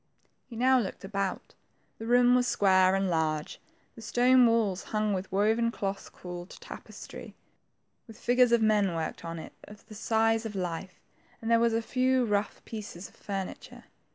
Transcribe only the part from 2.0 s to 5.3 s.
room was square and large, the stone walls hung with